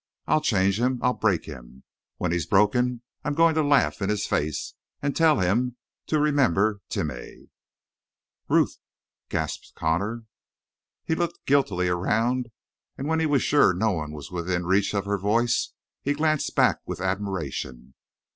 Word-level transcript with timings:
I'll 0.25 0.41
change 0.41 0.79
him. 0.79 0.97
I'll 1.03 1.13
break 1.13 1.45
him. 1.45 1.83
When 2.17 2.31
he's 2.31 2.47
broken 2.47 3.03
I'm 3.23 3.35
going 3.35 3.53
to 3.53 3.61
laugh 3.61 4.01
in 4.01 4.09
his 4.09 4.25
face 4.25 4.73
and 4.99 5.15
tell 5.15 5.41
him 5.41 5.75
to 6.07 6.17
remember 6.19 6.81
Timeh!" 6.89 7.49
"Ruth!" 8.49 8.79
gasped 9.29 9.73
Connor. 9.75 10.23
He 11.05 11.13
looked 11.13 11.45
guiltily 11.45 11.87
around, 11.87 12.49
and 12.97 13.07
when 13.07 13.19
he 13.19 13.27
was 13.27 13.43
sure 13.43 13.75
no 13.75 13.91
one 13.91 14.11
was 14.11 14.31
within 14.31 14.65
reach 14.65 14.95
of 14.95 15.05
her 15.05 15.19
voice, 15.19 15.71
he 16.01 16.13
glanced 16.13 16.55
back 16.55 16.79
with 16.87 16.99
admiration. 16.99 17.93